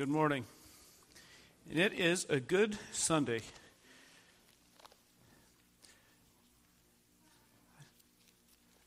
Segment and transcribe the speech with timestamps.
[0.00, 0.46] Good morning.
[1.68, 3.42] And it is a good Sunday.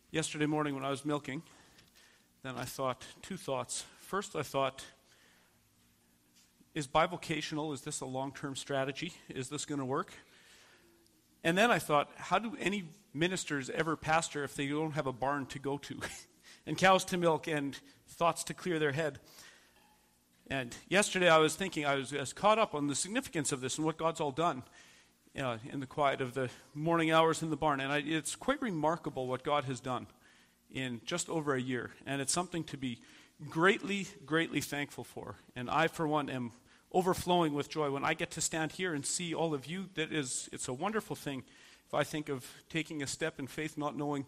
[0.10, 1.44] Yesterday morning when I was milking,
[2.41, 3.86] then I thought two thoughts.
[3.99, 4.84] First, I thought,
[6.73, 9.14] is bivocational, is this a long term strategy?
[9.30, 10.14] Is this going to work?
[11.43, 15.14] And then I thought, how do any ministers ever pastor if they don't have a
[15.14, 16.00] barn to go to,
[16.66, 17.77] and cows to milk, and
[18.07, 19.20] thoughts to clear their head?
[20.54, 23.59] And yesterday I was thinking, I was, I was caught up on the significance of
[23.59, 24.61] this and what God's all done
[25.35, 27.80] uh, in the quiet of the morning hours in the barn.
[27.80, 30.05] And I, it's quite remarkable what God has done
[30.70, 31.89] in just over a year.
[32.05, 32.99] And it's something to be
[33.49, 35.38] greatly, greatly thankful for.
[35.55, 36.52] And I, for one, am
[36.91, 39.89] overflowing with joy when I get to stand here and see all of you.
[39.95, 41.45] That is, it's a wonderful thing.
[41.88, 44.27] If I think of taking a step in faith, not knowing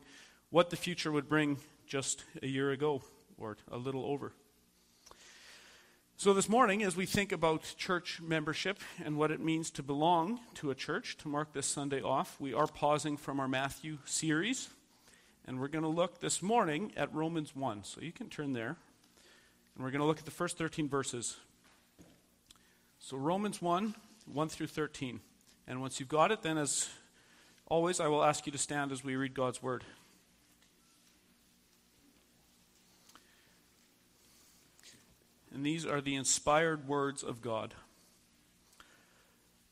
[0.50, 3.04] what the future would bring just a year ago
[3.38, 4.34] or a little over.
[6.18, 10.40] So, this morning, as we think about church membership and what it means to belong
[10.56, 14.70] to a church, to mark this Sunday off, we are pausing from our Matthew series.
[15.46, 17.84] And we're going to look this morning at Romans 1.
[17.84, 18.78] So, you can turn there.
[19.76, 21.36] And we're going to look at the first 13 verses.
[22.98, 23.94] So, Romans 1,
[24.32, 25.20] 1 through 13.
[25.68, 26.88] And once you've got it, then, as
[27.68, 29.84] always, I will ask you to stand as we read God's word.
[35.56, 37.74] And these are the inspired words of God.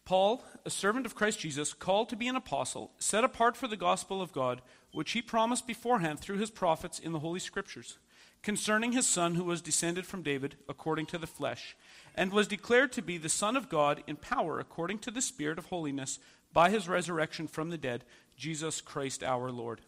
[0.06, 3.78] Paul, a servant of Christ Jesus, called to be an apostle, set apart for the
[3.78, 4.62] gospel of God,
[4.94, 7.98] which he promised beforehand through his prophets in the Holy Scriptures,
[8.42, 11.75] concerning his Son who was descended from David according to the flesh,
[12.16, 15.58] and was declared to be the Son of God in power according to the Spirit
[15.58, 16.20] of holiness
[16.52, 18.03] by his resurrection from the dead,
[18.38, 19.81] Jesus Christ our Lord,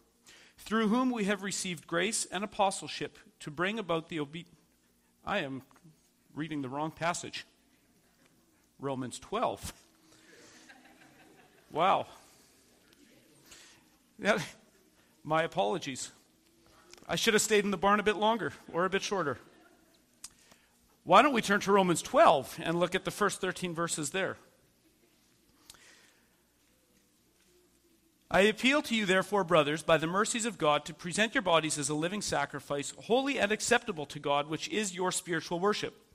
[0.58, 4.56] through whom we have received grace and apostleship to bring about the obedience.
[5.26, 5.62] I am
[6.36, 7.46] reading the wrong passage.
[8.78, 9.72] Romans 12.
[11.72, 12.06] wow.
[14.18, 14.38] Yeah,
[15.24, 16.12] my apologies.
[17.08, 19.38] I should have stayed in the barn a bit longer or a bit shorter.
[21.04, 24.36] Why don't we turn to Romans 12 and look at the first 13 verses there?
[28.28, 31.78] I appeal to you, therefore, brothers, by the mercies of God, to present your bodies
[31.78, 36.05] as a living sacrifice, holy and acceptable to God, which is your spiritual worship.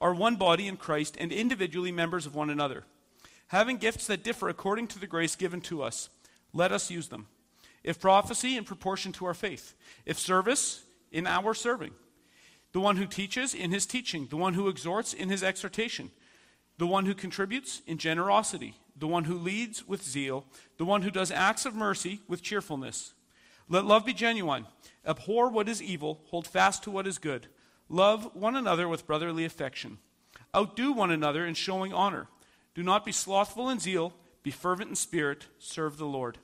[0.00, 2.84] are one body in Christ and individually members of one another.
[3.48, 6.08] Having gifts that differ according to the grace given to us,
[6.52, 7.26] let us use them.
[7.82, 9.74] If prophecy, in proportion to our faith.
[10.06, 11.92] If service, in our serving.
[12.72, 14.26] The one who teaches, in his teaching.
[14.28, 16.10] The one who exhorts, in his exhortation.
[16.78, 18.74] The one who contributes, in generosity.
[18.96, 20.46] The one who leads, with zeal.
[20.78, 23.12] The one who does acts of mercy, with cheerfulness.
[23.68, 24.66] Let love be genuine.
[25.06, 26.20] Abhor what is evil.
[26.30, 27.48] Hold fast to what is good.
[27.88, 29.98] Love one another with brotherly affection.
[30.54, 32.28] Outdo one another in showing honor.
[32.74, 36.38] Do not be slothful in zeal, be fervent in spirit, serve the Lord.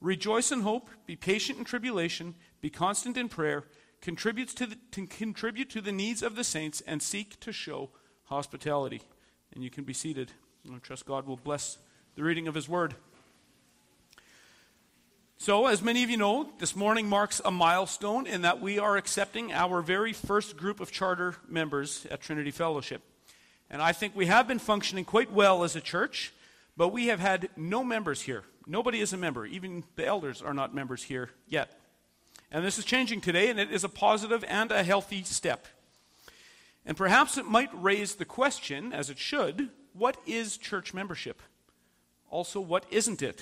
[0.00, 3.64] Rejoice in hope, be patient in tribulation, be constant in prayer,
[4.00, 7.90] contribute to, the, to contribute to the needs of the saints, and seek to show
[8.24, 9.02] hospitality.
[9.54, 10.32] And you can be seated.
[10.72, 11.78] I trust God will bless
[12.14, 12.94] the reading of His Word.
[15.42, 18.98] So, as many of you know, this morning marks a milestone in that we are
[18.98, 23.00] accepting our very first group of charter members at Trinity Fellowship.
[23.70, 26.34] And I think we have been functioning quite well as a church,
[26.76, 28.44] but we have had no members here.
[28.66, 29.46] Nobody is a member.
[29.46, 31.72] Even the elders are not members here yet.
[32.52, 35.66] And this is changing today, and it is a positive and a healthy step.
[36.84, 41.40] And perhaps it might raise the question, as it should what is church membership?
[42.28, 43.40] Also, what isn't it?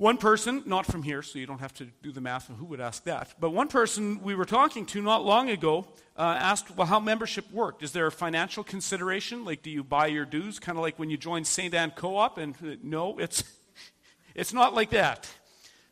[0.00, 2.80] One person, not from here, so you don't have to do the math who would
[2.80, 5.86] ask that, but one person we were talking to not long ago
[6.16, 7.82] uh, asked, well, how membership worked.
[7.82, 9.44] Is there a financial consideration?
[9.44, 10.58] Like, do you buy your dues?
[10.58, 11.74] Kind of like when you join St.
[11.74, 12.38] Anne Co op?
[12.38, 13.44] And uh, no, it's,
[14.34, 15.28] it's not like that.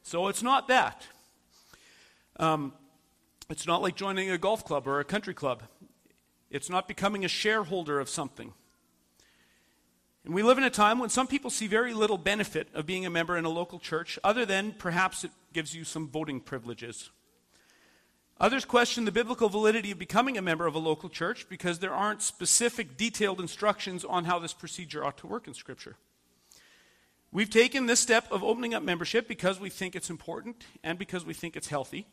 [0.02, 1.06] So it's not that.
[2.38, 2.72] Um,
[3.50, 5.64] it's not like joining a golf club or a country club.
[6.50, 8.54] It's not becoming a shareholder of something.
[10.28, 13.06] And we live in a time when some people see very little benefit of being
[13.06, 17.08] a member in a local church, other than perhaps it gives you some voting privileges.
[18.38, 21.94] Others question the biblical validity of becoming a member of a local church because there
[21.94, 25.96] aren't specific, detailed instructions on how this procedure ought to work in Scripture.
[27.32, 31.24] We've taken this step of opening up membership because we think it's important and because
[31.24, 32.06] we think it's healthy,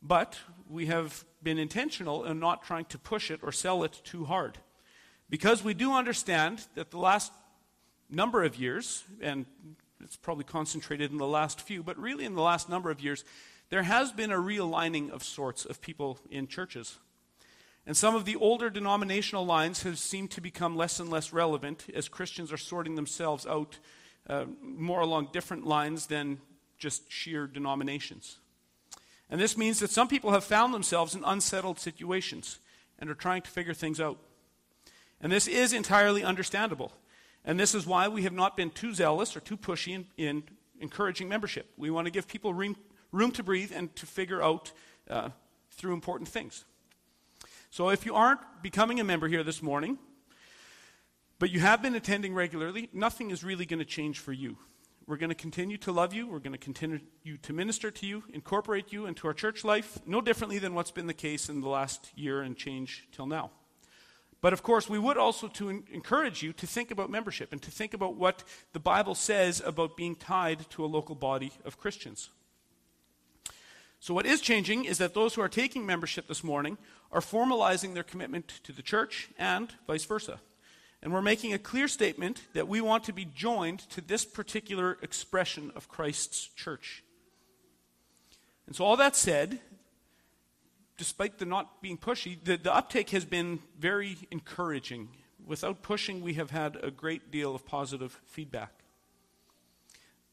[0.00, 0.38] but
[0.70, 4.58] we have been intentional in not trying to push it or sell it too hard.
[5.28, 7.32] Because we do understand that the last
[8.10, 9.46] number of years, and
[10.02, 13.24] it's probably concentrated in the last few, but really in the last number of years,
[13.70, 16.98] there has been a realigning of sorts of people in churches.
[17.86, 21.86] And some of the older denominational lines have seemed to become less and less relevant
[21.94, 23.78] as Christians are sorting themselves out
[24.28, 26.40] uh, more along different lines than
[26.78, 28.38] just sheer denominations.
[29.30, 32.58] And this means that some people have found themselves in unsettled situations
[32.98, 34.18] and are trying to figure things out.
[35.20, 36.92] And this is entirely understandable.
[37.46, 40.42] And this is why we have not been too zealous or too pushy in, in
[40.80, 41.70] encouraging membership.
[41.76, 42.76] We want to give people room,
[43.12, 44.72] room to breathe and to figure out
[45.08, 45.30] uh,
[45.70, 46.64] through important things.
[47.70, 49.98] So if you aren't becoming a member here this morning,
[51.38, 54.56] but you have been attending regularly, nothing is really going to change for you.
[55.06, 56.26] We're going to continue to love you.
[56.26, 56.98] We're going to continue
[57.42, 61.06] to minister to you, incorporate you into our church life, no differently than what's been
[61.06, 63.52] the case in the last year and change till now.
[64.46, 67.70] But of course, we would also to encourage you to think about membership and to
[67.72, 68.44] think about what
[68.74, 72.30] the Bible says about being tied to a local body of Christians.
[73.98, 76.78] So, what is changing is that those who are taking membership this morning
[77.10, 80.38] are formalizing their commitment to the church and vice versa.
[81.02, 84.96] And we're making a clear statement that we want to be joined to this particular
[85.02, 87.02] expression of Christ's church.
[88.68, 89.58] And so, all that said,
[90.96, 95.08] despite the not being pushy, the, the uptake has been very encouraging.
[95.44, 98.72] Without pushing, we have had a great deal of positive feedback.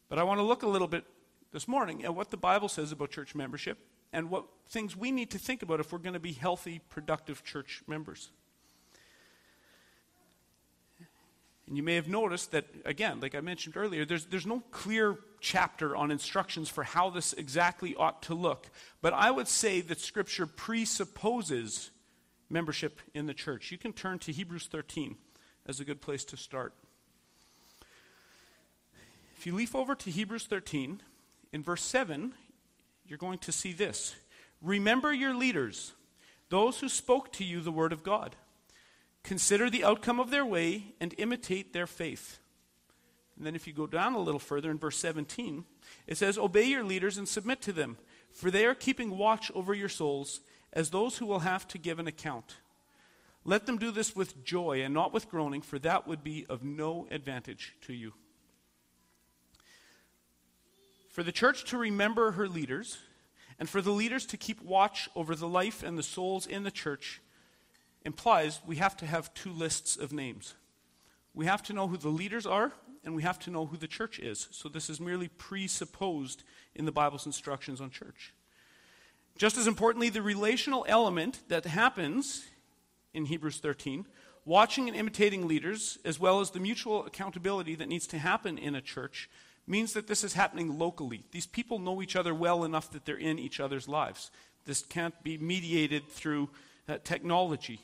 [0.08, 1.04] But I want to look a little bit
[1.52, 3.78] this morning at what the Bible says about church membership
[4.12, 7.44] and what things we need to think about if we're going to be healthy, productive
[7.44, 8.30] church members.
[11.66, 15.16] And you may have noticed that, again, like I mentioned earlier, there's, there's no clear
[15.40, 18.68] chapter on instructions for how this exactly ought to look.
[19.00, 21.90] But I would say that Scripture presupposes
[22.50, 23.72] membership in the church.
[23.72, 25.16] You can turn to Hebrews 13
[25.66, 26.74] as a good place to start.
[29.36, 31.00] If you leaf over to Hebrews 13,
[31.52, 32.34] in verse 7,
[33.06, 34.16] you're going to see this
[34.60, 35.92] Remember your leaders,
[36.48, 38.36] those who spoke to you the word of God.
[39.24, 42.38] Consider the outcome of their way and imitate their faith.
[43.36, 45.64] And then, if you go down a little further in verse 17,
[46.06, 47.96] it says, Obey your leaders and submit to them,
[48.32, 50.40] for they are keeping watch over your souls
[50.72, 52.58] as those who will have to give an account.
[53.44, 56.62] Let them do this with joy and not with groaning, for that would be of
[56.62, 58.12] no advantage to you.
[61.08, 62.98] For the church to remember her leaders,
[63.58, 66.70] and for the leaders to keep watch over the life and the souls in the
[66.70, 67.20] church,
[68.04, 70.54] implies we have to have two lists of names.
[71.32, 72.72] We have to know who the leaders are,
[73.04, 74.48] and we have to know who the church is.
[74.50, 76.42] So this is merely presupposed
[76.74, 78.32] in the Bible's instructions on church.
[79.36, 82.44] Just as importantly, the relational element that happens
[83.12, 84.06] in Hebrews 13,
[84.44, 88.74] watching and imitating leaders, as well as the mutual accountability that needs to happen in
[88.74, 89.28] a church,
[89.66, 91.24] means that this is happening locally.
[91.32, 94.30] These people know each other well enough that they're in each other's lives.
[94.66, 96.50] This can't be mediated through
[96.88, 97.80] uh, technology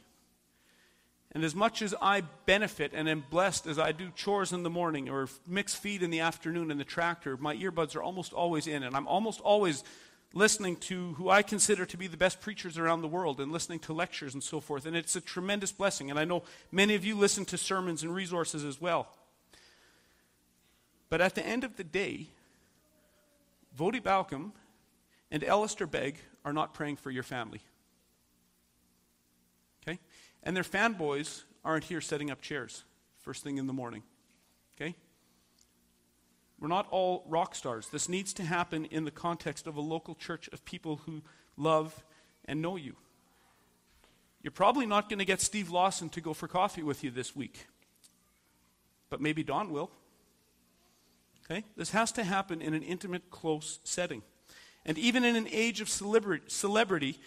[1.32, 4.70] and as much as I benefit and am blessed as I do chores in the
[4.70, 8.66] morning or mix feed in the afternoon in the tractor, my earbuds are almost always
[8.66, 9.84] in, and I'm almost always
[10.32, 13.78] listening to who I consider to be the best preachers around the world and listening
[13.80, 14.86] to lectures and so forth.
[14.86, 16.10] And it's a tremendous blessing.
[16.10, 19.08] And I know many of you listen to sermons and resources as well.
[21.08, 22.28] But at the end of the day,
[23.76, 24.52] Voddie Baucham
[25.30, 27.60] and Alistair Begg are not praying for your family.
[30.42, 32.84] And their fanboys aren't here setting up chairs
[33.20, 34.02] first thing in the morning.
[34.76, 34.94] Okay?
[36.58, 37.88] We're not all rock stars.
[37.88, 41.22] This needs to happen in the context of a local church of people who
[41.56, 42.02] love
[42.46, 42.96] and know you.
[44.42, 47.36] You're probably not going to get Steve Lawson to go for coffee with you this
[47.36, 47.66] week,
[49.10, 49.90] but maybe Don will.
[51.44, 51.64] Okay?
[51.76, 54.22] This has to happen in an intimate, close setting.
[54.86, 57.18] And even in an age of celebrity,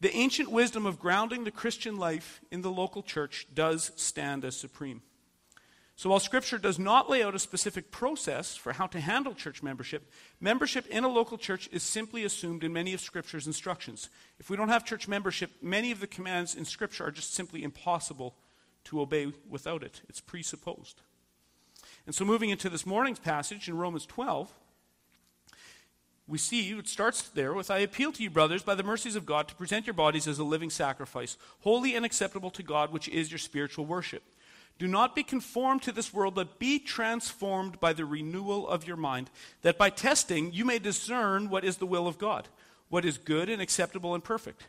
[0.00, 4.56] the ancient wisdom of grounding the Christian life in the local church does stand as
[4.56, 5.02] supreme.
[5.98, 9.62] So, while Scripture does not lay out a specific process for how to handle church
[9.62, 14.10] membership, membership in a local church is simply assumed in many of Scripture's instructions.
[14.38, 17.64] If we don't have church membership, many of the commands in Scripture are just simply
[17.64, 18.36] impossible
[18.84, 20.02] to obey without it.
[20.06, 21.00] It's presupposed.
[22.04, 24.52] And so, moving into this morning's passage in Romans 12,
[26.28, 29.26] we see it starts there with I appeal to you, brothers, by the mercies of
[29.26, 33.08] God, to present your bodies as a living sacrifice, holy and acceptable to God, which
[33.08, 34.22] is your spiritual worship.
[34.78, 38.96] Do not be conformed to this world, but be transformed by the renewal of your
[38.96, 39.30] mind,
[39.62, 42.48] that by testing you may discern what is the will of God,
[42.88, 44.66] what is good and acceptable and perfect.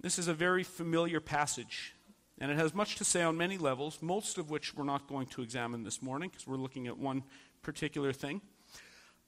[0.00, 1.94] This is a very familiar passage,
[2.40, 5.26] and it has much to say on many levels, most of which we're not going
[5.28, 7.22] to examine this morning because we're looking at one
[7.62, 8.40] particular thing.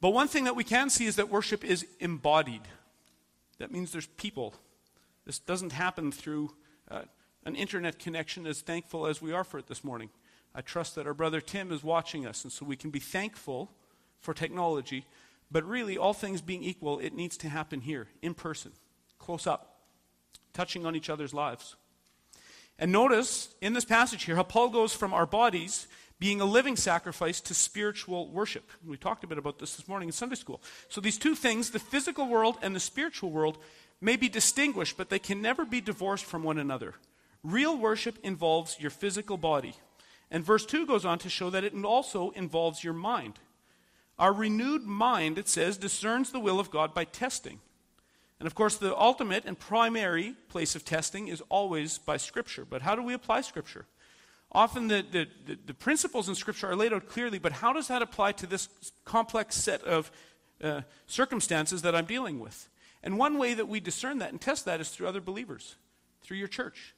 [0.05, 2.61] But one thing that we can see is that worship is embodied.
[3.57, 4.53] That means there's people.
[5.25, 6.51] This doesn't happen through
[6.91, 7.05] uh,
[7.47, 10.11] an internet connection, as thankful as we are for it this morning.
[10.55, 13.71] I trust that our brother Tim is watching us, and so we can be thankful
[14.21, 15.07] for technology.
[15.51, 18.73] But really, all things being equal, it needs to happen here, in person,
[19.19, 19.85] close up,
[20.53, 21.77] touching on each other's lives.
[22.79, 26.77] And notice in this passage here how Paul goes from our bodies being a living
[26.77, 28.71] sacrifice to spiritual worship.
[28.87, 30.63] We talked a bit about this this morning in Sunday school.
[30.89, 33.59] So these two things, the physical world and the spiritual world,
[34.01, 36.95] may be distinguished, but they can never be divorced from one another.
[37.43, 39.75] Real worship involves your physical body.
[40.31, 43.39] And verse 2 goes on to show that it also involves your mind.
[44.19, 47.61] Our renewed mind, it says, discerns the will of God by testing.
[48.39, 52.65] And of course, the ultimate and primary place of testing is always by Scripture.
[52.65, 53.87] But how do we apply Scripture?
[54.55, 58.03] Often the, the, the, principles in Scripture are laid out clearly, but how does that
[58.03, 58.69] apply to this
[59.05, 60.13] complex set of
[60.63, 62.69] uh, circumstances that I'm dealing with?
[63.03, 65.75] And one way that we discern that and test that is through other believers,
[66.23, 66.95] through your church,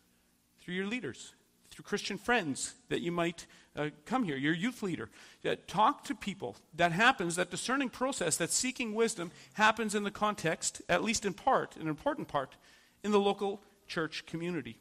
[0.61, 1.33] through your leaders,
[1.71, 5.09] through Christian friends that you might uh, come here, your youth leader.
[5.45, 6.57] Uh, talk to people.
[6.75, 11.33] That happens, that discerning process, that seeking wisdom happens in the context, at least in
[11.33, 12.57] part, an important part,
[13.03, 14.79] in the local church community.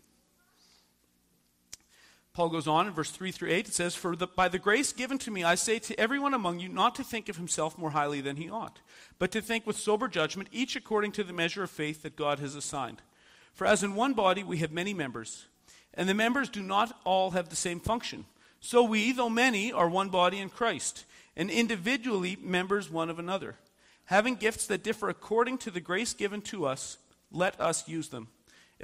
[2.36, 3.70] Paul goes on in verse 3 through 8.
[3.70, 6.60] It says, For the, by the grace given to me, I say to everyone among
[6.60, 8.82] you not to think of himself more highly than he ought,
[9.18, 12.39] but to think with sober judgment, each according to the measure of faith that God
[12.39, 13.01] has assigned.
[13.54, 15.46] For as in one body we have many members,
[15.94, 18.25] and the members do not all have the same function.
[18.60, 21.06] So we, though many, are one body in Christ,
[21.38, 23.56] and individually members one of another.
[24.08, 26.98] Having gifts that differ according to the grace given to us,
[27.32, 28.27] let us use them.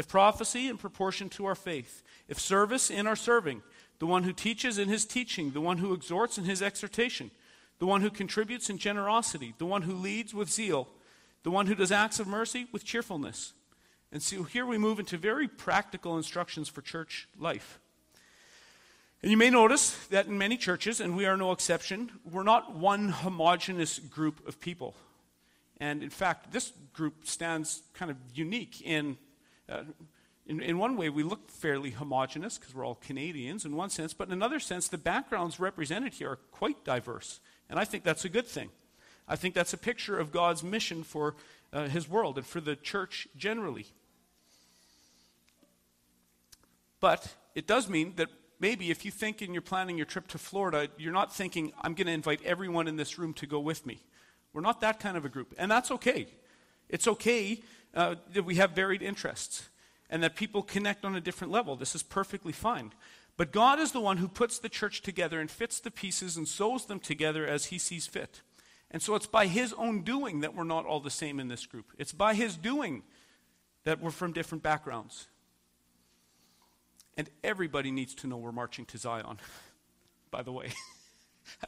[0.02, 3.62] If prophecy, in proportion to our faith if service, in our serving.
[4.00, 5.52] The one who teaches in his teaching.
[5.52, 7.30] The one who exhorts in his exhortation.
[7.78, 9.54] The one who contributes in generosity.
[9.60, 10.88] The one who leads with zeal.
[11.44, 13.54] The one who does acts of mercy with cheerfulness.
[14.12, 17.80] And so here we move into very practical instructions for church life.
[19.22, 22.76] And you may notice that in many churches, and we are no exception, we're not
[22.76, 24.96] one homogenous group of people.
[25.80, 29.20] And in fact, this group stands kind of unique in
[29.70, 29.84] uh,
[30.46, 34.14] in, in one way, we look fairly homogenous because we're all Canadians in one sense,
[34.14, 37.40] but in another sense, the backgrounds represented here are quite diverse.
[37.70, 38.70] And I think that's a good thing.
[39.28, 41.36] I think that's a picture of God's mission for
[41.72, 43.86] uh, his world and for the church generally.
[47.00, 50.38] But it does mean that maybe if you think and you're planning your trip to
[50.38, 53.86] Florida, you're not thinking, I'm going to invite everyone in this room to go with
[53.86, 54.02] me.
[54.54, 55.54] We're not that kind of a group.
[55.58, 56.28] And that's okay.
[56.90, 57.62] It's okay
[57.94, 59.70] uh, that we have varied interests
[60.10, 61.76] and that people connect on a different level.
[61.76, 62.92] This is perfectly fine.
[63.38, 66.48] But God is the one who puts the church together and fits the pieces and
[66.48, 68.42] sews them together as he sees fit.
[68.92, 71.66] And so it's by his own doing that we're not all the same in this
[71.66, 71.86] group.
[71.98, 73.04] It's by his doing
[73.86, 75.28] that we're from different backgrounds.
[77.18, 79.40] And everybody needs to know we're marching to Zion,
[80.32, 80.72] by the way.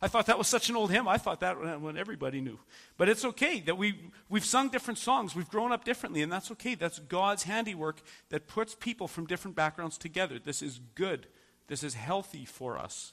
[0.00, 1.08] I thought that was such an old hymn.
[1.08, 2.58] I thought that when everybody knew.
[2.96, 5.34] But it's okay that we, we've sung different songs.
[5.34, 6.74] We've grown up differently, and that's okay.
[6.74, 8.00] That's God's handiwork
[8.30, 10.38] that puts people from different backgrounds together.
[10.38, 11.26] This is good.
[11.68, 13.12] This is healthy for us.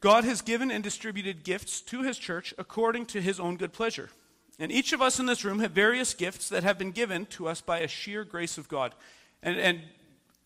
[0.00, 4.10] God has given and distributed gifts to his church according to his own good pleasure.
[4.58, 7.48] And each of us in this room have various gifts that have been given to
[7.48, 8.94] us by a sheer grace of God.
[9.42, 9.80] And, and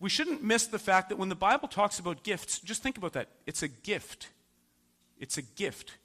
[0.01, 3.13] we shouldn't miss the fact that when the Bible talks about gifts, just think about
[3.13, 3.29] that.
[3.45, 4.29] It's a gift.
[5.19, 5.97] It's a gift.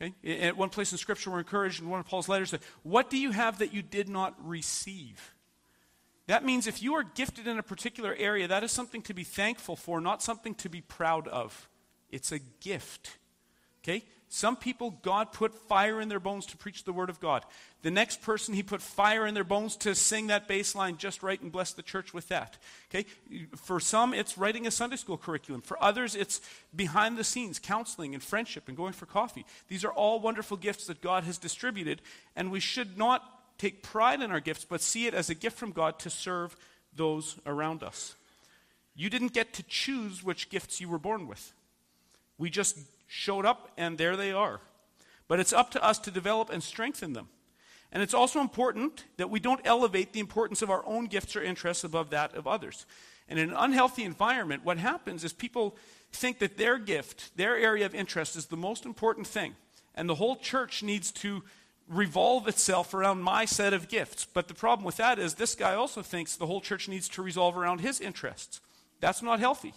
[0.00, 0.14] Okay?
[0.40, 3.18] At one place in Scripture, we're encouraged in one of Paul's letters that, What do
[3.18, 5.34] you have that you did not receive?
[6.26, 9.24] That means if you are gifted in a particular area, that is something to be
[9.24, 11.68] thankful for, not something to be proud of.
[12.10, 13.18] It's a gift.
[13.84, 14.04] Okay?
[14.36, 17.42] Some people, God put fire in their bones to preach the word of God.
[17.80, 21.22] The next person, he put fire in their bones to sing that bass line just
[21.22, 22.58] right and bless the church with that.
[22.90, 23.06] Okay?
[23.56, 25.62] For some, it's writing a Sunday school curriculum.
[25.62, 26.42] For others, it's
[26.74, 29.46] behind the scenes, counseling and friendship and going for coffee.
[29.68, 32.02] These are all wonderful gifts that God has distributed,
[32.36, 33.22] and we should not
[33.56, 36.54] take pride in our gifts, but see it as a gift from God to serve
[36.94, 38.14] those around us.
[38.94, 41.54] You didn't get to choose which gifts you were born with.
[42.36, 42.76] We just
[43.06, 44.60] showed up, and there they are.
[45.28, 47.28] But it's up to us to develop and strengthen them.
[47.92, 51.42] And it's also important that we don't elevate the importance of our own gifts or
[51.42, 52.86] interests above that of others.
[53.28, 55.76] And in an unhealthy environment, what happens is people
[56.12, 59.56] think that their gift, their area of interest, is the most important thing.
[59.94, 61.42] And the whole church needs to
[61.88, 64.26] revolve itself around my set of gifts.
[64.32, 67.22] But the problem with that is this guy also thinks the whole church needs to
[67.22, 68.60] resolve around his interests.
[69.00, 69.74] That's not healthy.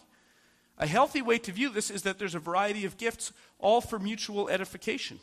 [0.79, 3.99] A healthy way to view this is that there's a variety of gifts, all for
[3.99, 5.19] mutual edification.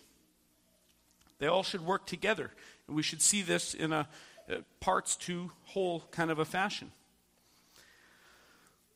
[1.38, 2.50] They all should work together.
[2.86, 4.06] And we should see this in a,
[4.48, 6.92] a parts to whole kind of a fashion.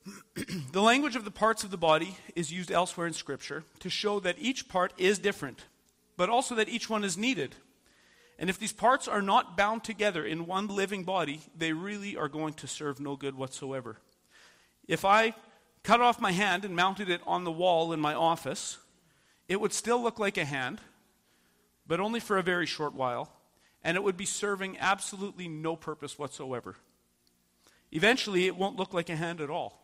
[0.73, 4.21] the language of the parts of the body is used elsewhere in Scripture to show
[4.21, 5.65] that each part is different,
[6.17, 7.57] but also that each one is needed.
[8.39, 12.29] And if these parts are not bound together in one living body, they really are
[12.29, 13.99] going to serve no good whatsoever.
[14.89, 15.35] If I
[15.83, 18.79] cut off my hand and mounted it on the wall in my office,
[19.49, 20.81] it would still look like a hand,
[21.87, 23.33] but only for a very short while,
[23.83, 26.77] and it would be serving absolutely no purpose whatsoever.
[27.93, 29.81] Eventually, it won't look like a hand at all.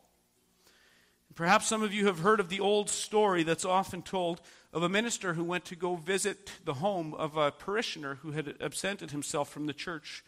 [1.35, 4.41] Perhaps some of you have heard of the old story that's often told
[4.73, 8.55] of a minister who went to go visit the home of a parishioner who had
[8.61, 10.25] absented himself from the church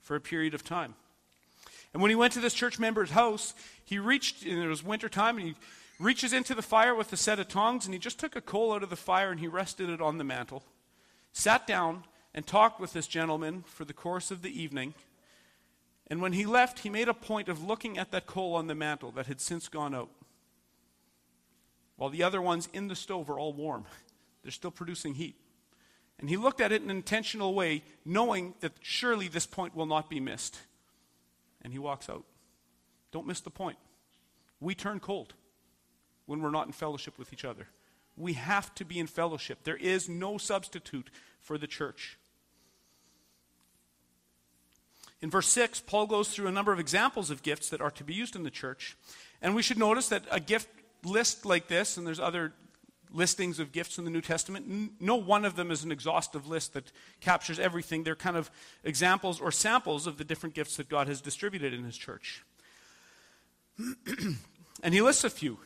[0.00, 0.94] for a period of time.
[1.94, 5.08] And when he went to this church member's house, he reached, and it was winter
[5.08, 5.54] time, and he
[5.98, 8.74] reaches into the fire with a set of tongs, and he just took a coal
[8.74, 10.64] out of the fire and he rested it on the mantle,
[11.32, 14.92] sat down, and talked with this gentleman for the course of the evening.
[16.08, 18.74] And when he left, he made a point of looking at that coal on the
[18.74, 20.10] mantle that had since gone out
[21.96, 23.84] while the other ones in the stove are all warm.
[24.42, 25.36] They're still producing heat.
[26.18, 29.86] And he looked at it in an intentional way, knowing that surely this point will
[29.86, 30.58] not be missed.
[31.64, 32.24] And he walks out.
[33.10, 33.78] Don't miss the point.
[34.60, 35.34] We turn cold
[36.26, 37.68] when we're not in fellowship with each other.
[38.16, 39.64] We have to be in fellowship.
[39.64, 42.18] There is no substitute for the church.
[45.20, 48.04] In verse 6, Paul goes through a number of examples of gifts that are to
[48.04, 48.96] be used in the church.
[49.40, 50.68] And we should notice that a gift
[51.02, 52.52] list like this, and there's other
[53.14, 56.74] listings of gifts in the New Testament, no one of them is an exhaustive list
[56.74, 58.02] that captures everything.
[58.02, 58.50] They're kind of
[58.82, 62.44] examples or samples of the different gifts that God has distributed in His church.
[64.82, 65.58] and He lists a few.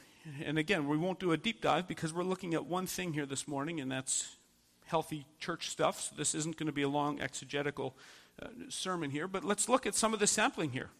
[0.45, 3.27] And again, we won't do a deep dive because we're looking at one thing here
[3.27, 4.37] this morning, and that's
[4.85, 6.01] healthy church stuff.
[6.01, 7.97] So this isn't going to be a long exegetical
[8.43, 10.91] uh, sermon here, but let's look at some of the sampling here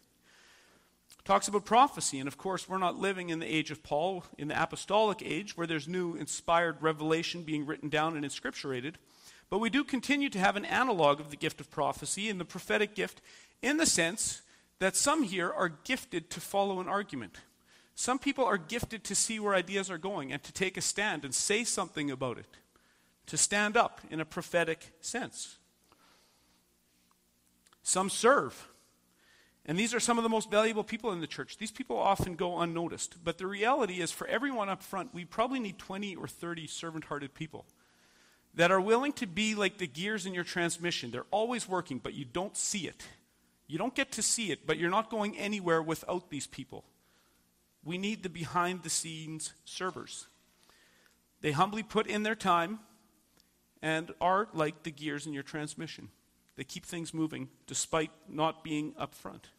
[1.25, 2.19] talks about prophecy.
[2.19, 5.55] And of course, we're not living in the age of Paul, in the apostolic age,
[5.55, 8.95] where there's new inspired revelation being written down and inscripturated.
[9.49, 12.45] But we do continue to have an analog of the gift of prophecy and the
[12.45, 13.21] prophetic gift
[13.61, 14.41] in the sense
[14.79, 17.37] that some here are gifted to follow an argument.
[17.95, 21.25] Some people are gifted to see where ideas are going and to take a stand
[21.25, 22.57] and say something about it,
[23.25, 25.57] to stand up in a prophetic sense.
[27.83, 28.69] Some serve.
[29.69, 31.57] And these are some of the most valuable people in the church.
[31.57, 33.23] These people often go unnoticed.
[33.23, 37.05] But the reality is, for everyone up front, we probably need 20 or 30 servant
[37.05, 37.67] hearted people
[38.55, 41.11] that are willing to be like the gears in your transmission.
[41.11, 43.05] They're always working, but you don't see it.
[43.67, 46.83] You don't get to see it, but you're not going anywhere without these people.
[47.83, 50.25] We need the behind the scenes servers.
[51.41, 52.79] They humbly put in their time
[53.83, 56.09] and are like the gears in your transmission.
[56.55, 59.49] They keep things moving despite not being up front.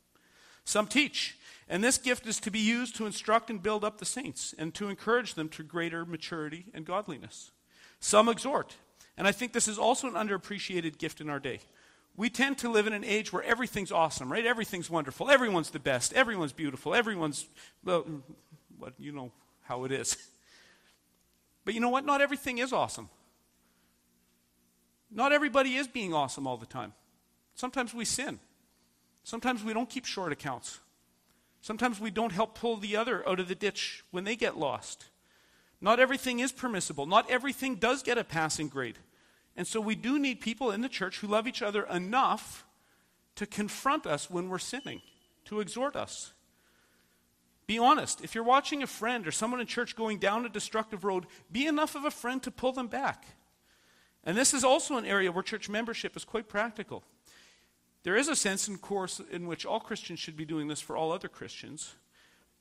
[0.70, 1.37] Some teach,
[1.68, 4.72] and this gift is to be used to instruct and build up the saints and
[4.74, 7.50] to encourage them to greater maturity and godliness.
[7.98, 8.76] Some exhort,
[9.16, 11.59] and I think this is also an underappreciated gift in our day.
[12.16, 14.46] We tend to live in an age where everything's awesome, right?
[14.46, 15.28] Everything's wonderful.
[15.28, 16.12] Everyone's the best.
[16.12, 16.94] Everyone's beautiful.
[16.94, 17.46] Everyone's,
[17.85, 18.06] well,
[18.96, 20.16] you know how it is.
[21.62, 22.06] But you know what?
[22.06, 23.11] Not everything is awesome.
[25.11, 26.94] Not everybody is being awesome all the time.
[27.54, 28.40] Sometimes we sin.
[29.24, 30.80] Sometimes we don't keep short accounts.
[31.61, 35.06] Sometimes we don't help pull the other out of the ditch when they get lost.
[35.80, 37.06] Not everything is permissible.
[37.06, 38.98] Not everything does get a passing grade.
[39.56, 42.66] And so we do need people in the church who love each other enough
[43.37, 45.00] to confront us when we're sinning,
[45.46, 46.33] to exhort us.
[47.66, 48.22] Be honest.
[48.22, 51.66] If you're watching a friend or someone in church going down a destructive road, be
[51.66, 53.24] enough of a friend to pull them back.
[54.24, 57.04] And this is also an area where church membership is quite practical.
[58.02, 60.96] There is a sense, in course, in which all Christians should be doing this for
[60.96, 61.94] all other Christians,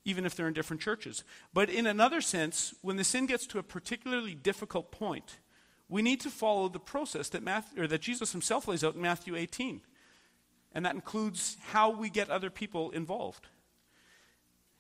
[0.04, 1.24] even if they're in different churches.
[1.54, 5.40] But in another sense, when the sin gets to a particularly difficult point,
[5.88, 9.02] we need to follow the process that, Matthew, or that Jesus himself lays out in
[9.02, 9.82] Matthew 18.
[10.74, 13.48] And that includes how we get other people involved.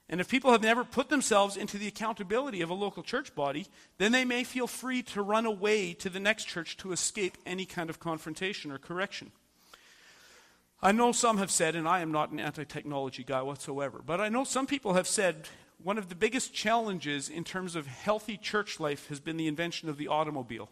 [0.09, 3.67] And if people have never put themselves into the accountability of a local church body,
[3.99, 7.65] then they may feel free to run away to the next church to escape any
[7.65, 9.31] kind of confrontation or correction.
[10.81, 14.21] I know some have said, and I am not an anti technology guy whatsoever, but
[14.21, 15.47] I know some people have said
[15.83, 19.89] one of the biggest challenges in terms of healthy church life has been the invention
[19.89, 20.69] of the automobile.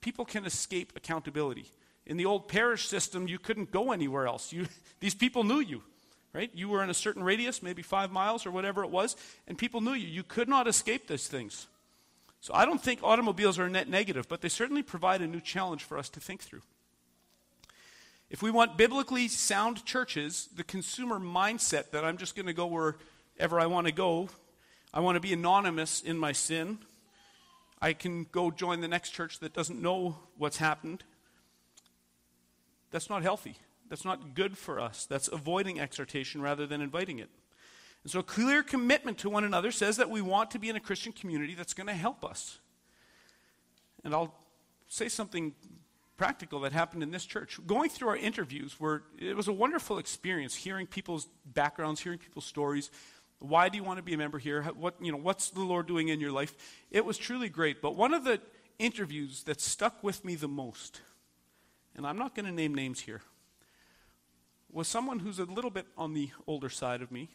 [0.00, 1.70] People can escape accountability.
[2.06, 4.52] In the old parish system, you couldn't go anywhere else.
[4.52, 4.66] You,
[5.00, 5.82] these people knew you
[6.34, 6.50] right?
[6.52, 9.80] You were in a certain radius, maybe five miles or whatever it was, and people
[9.80, 10.08] knew you.
[10.08, 11.68] You could not escape those things.
[12.40, 15.84] So I don't think automobiles are net negative, but they certainly provide a new challenge
[15.84, 16.60] for us to think through.
[18.34, 22.66] If we want biblically sound churches, the consumer mindset that I'm just going to go
[22.66, 24.28] wherever I want to go,
[24.92, 26.78] I want to be anonymous in my sin,
[27.80, 31.04] I can go join the next church that doesn't know what's happened.
[32.90, 33.54] That's not healthy.
[33.88, 35.06] That's not good for us.
[35.06, 37.30] That's avoiding exhortation rather than inviting it.
[38.02, 40.74] And so, a clear commitment to one another says that we want to be in
[40.74, 42.58] a Christian community that's going to help us.
[44.02, 44.34] And I'll
[44.88, 45.54] say something
[46.16, 47.58] practical that happened in this church.
[47.66, 48.76] Going through our interviews,
[49.18, 52.90] it was a wonderful experience hearing people's backgrounds, hearing people's stories.
[53.40, 54.62] Why do you want to be a member here?
[54.62, 56.54] What, you know, what's the Lord doing in your life?
[56.90, 57.82] It was truly great.
[57.82, 58.40] But one of the
[58.78, 61.00] interviews that stuck with me the most,
[61.96, 63.22] and I'm not going to name names here,
[64.70, 67.30] was someone who's a little bit on the older side of me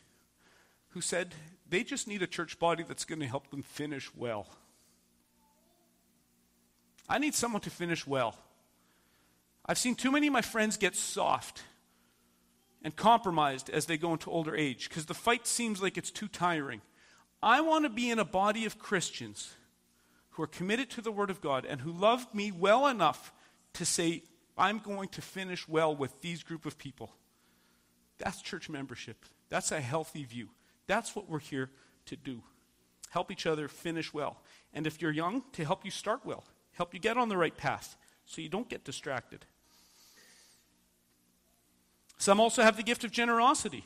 [0.89, 1.36] who said
[1.70, 4.48] they just need a church body that's going to help them finish well.
[7.08, 8.36] I need someone to finish well.
[9.70, 11.62] I've seen too many of my friends get soft
[12.84, 16.28] and compromised as they go into older age because the fight seems like it's too
[16.28, 16.82] tiring.
[17.44, 19.54] I want to be in a body of Christians
[20.32, 23.32] who are committed to the Word of God and who love me well enough
[23.74, 24.24] to say,
[24.58, 27.12] I'm going to finish well with these group of people.
[28.18, 29.24] That's church membership.
[29.50, 30.50] That's a healthy view.
[30.88, 31.70] That's what we're here
[32.08, 32.42] to do.
[33.12, 34.42] Help each other finish well.
[34.74, 37.56] And if you're young, to help you start well, help you get on the right
[37.56, 39.46] path so you don't get distracted.
[42.20, 43.86] Some also have the gift of generosity.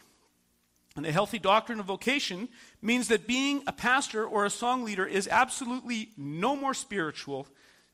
[0.95, 2.49] And the healthy doctrine of vocation
[2.81, 7.47] means that being a pastor or a song leader is absolutely no more spiritual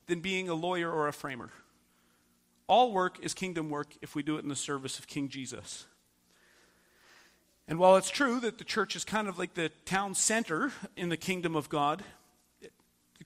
[0.07, 1.49] than being a lawyer or a framer.
[2.67, 5.85] All work is kingdom work if we do it in the service of King Jesus.
[7.67, 11.09] And while it's true that the church is kind of like the town center in
[11.09, 12.03] the kingdom of God,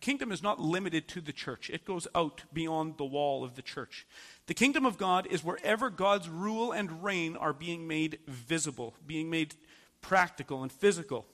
[0.03, 1.69] kingdom is not limited to the church.
[1.69, 4.05] It goes out beyond the wall of the church.
[4.47, 9.29] The kingdom of God is wherever God's rule and reign are being made visible, being
[9.29, 9.55] made
[10.01, 11.25] practical and physical.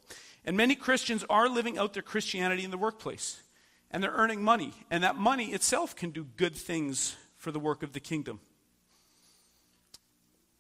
[0.46, 3.42] And many Christians are living out their Christianity in the workplace.
[3.90, 4.74] And they're earning money.
[4.92, 8.40] And that money itself can do good things for the work of the kingdom.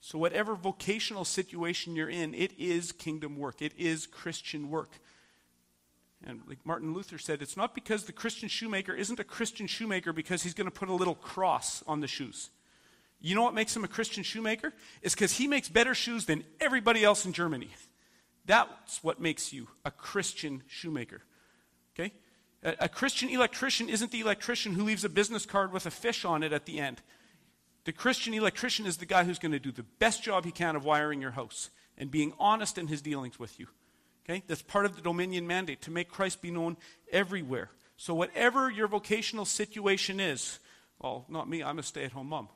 [0.02, 4.98] So, whatever vocational situation you're in, it is kingdom work, it is Christian work.
[6.26, 10.12] And like Martin Luther said, it's not because the Christian shoemaker isn't a Christian shoemaker
[10.12, 12.50] because he's going to put a little cross on the shoes.
[13.22, 14.74] You know what makes him a Christian shoemaker?
[15.02, 17.70] It's because he makes better shoes than everybody else in Germany.
[18.46, 21.22] That's what makes you a Christian shoemaker.
[21.94, 22.14] Okay?
[22.64, 26.26] A, a Christian electrician isn't the electrician who leaves a business card with a fish
[26.26, 27.02] on it at the end.
[27.86, 30.76] The Christian electrician is the guy who's going to do the best job he can
[30.76, 33.68] of wiring your house and being honest in his dealings with you.
[34.30, 34.44] Okay?
[34.48, 36.78] That's part of the dominion mandate to make Christ be known
[37.12, 37.70] everywhere.
[37.98, 40.60] So, whatever your vocational situation is,
[41.00, 42.48] well, not me, I'm a stay at home mom.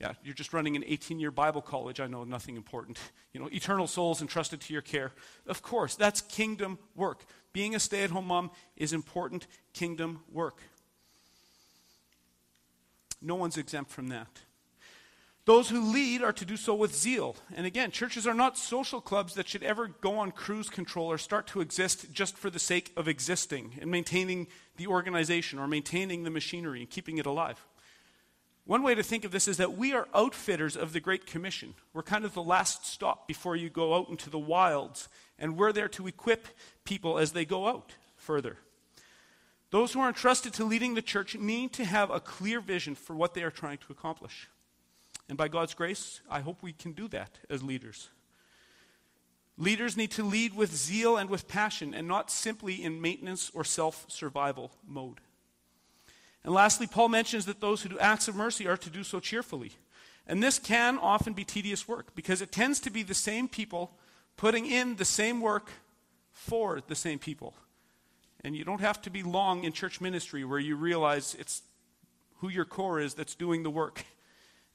[0.00, 2.00] Yeah, you're just running an 18 year Bible college.
[2.00, 2.98] I know nothing important.
[3.34, 5.12] You know, eternal souls entrusted to your care.
[5.46, 7.22] Of course, that's kingdom work.
[7.52, 10.56] Being a stay at home mom is important kingdom work.
[13.20, 14.28] No one's exempt from that.
[15.46, 17.34] Those who lead are to do so with zeal.
[17.54, 21.18] And again, churches are not social clubs that should ever go on cruise control or
[21.18, 26.24] start to exist just for the sake of existing and maintaining the organization or maintaining
[26.24, 27.64] the machinery and keeping it alive.
[28.66, 31.74] One way to think of this is that we are outfitters of the Great Commission.
[31.92, 35.72] We're kind of the last stop before you go out into the wilds, and we're
[35.72, 36.46] there to equip
[36.84, 38.58] people as they go out further.
[39.70, 43.16] Those who are entrusted to leading the church need to have a clear vision for
[43.16, 44.48] what they are trying to accomplish.
[45.30, 48.08] And by God's grace, I hope we can do that as leaders.
[49.56, 53.62] Leaders need to lead with zeal and with passion, and not simply in maintenance or
[53.62, 55.20] self survival mode.
[56.42, 59.20] And lastly, Paul mentions that those who do acts of mercy are to do so
[59.20, 59.70] cheerfully.
[60.26, 63.92] And this can often be tedious work because it tends to be the same people
[64.36, 65.70] putting in the same work
[66.32, 67.54] for the same people.
[68.42, 71.62] And you don't have to be long in church ministry where you realize it's
[72.38, 74.04] who your core is that's doing the work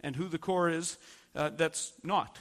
[0.02, 0.98] and who the core is
[1.36, 2.38] uh, that's not.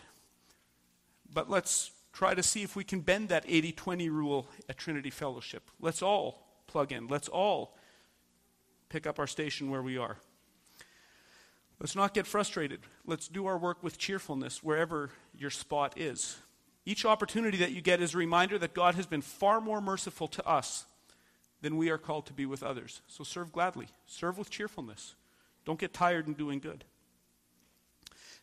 [1.33, 5.11] But let's try to see if we can bend that 80 20 rule at Trinity
[5.11, 5.71] Fellowship.
[5.81, 7.09] Let's all plug in.
[7.09, 7.77] Let's all
[8.89, 10.19] pick up our station where we are.
[11.81, 12.81] Let's not get frustrated.
[13.05, 16.37] Let's do our work with cheerfulness wherever your spot is.
[16.87, 20.29] Each opportunity that you get is a reminder that God has been far more merciful
[20.29, 20.85] to us
[21.63, 23.01] than we are called to be with others.
[23.09, 25.15] So serve gladly, serve with cheerfulness.
[25.65, 26.85] Don't get tired in doing good.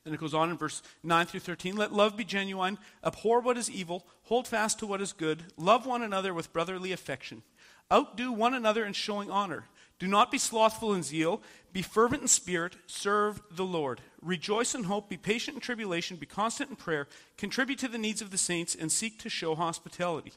[0.04, 1.76] Then it goes on in verse 9 through 13.
[1.76, 5.86] Let love be genuine, abhor what is evil, hold fast to what is good, love
[5.86, 7.44] one another with brotherly affection.
[7.92, 9.66] Outdo one another in showing honor.
[10.00, 14.02] Do not be slothful in zeal, be fervent in spirit, serve the Lord.
[14.22, 18.22] Rejoice in hope, be patient in tribulation, be constant in prayer, contribute to the needs
[18.22, 20.34] of the saints, and seek to show hospitality.